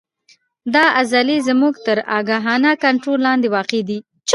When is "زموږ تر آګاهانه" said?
1.47-2.71